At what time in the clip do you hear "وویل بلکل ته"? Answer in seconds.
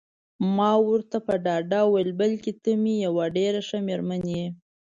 1.85-2.71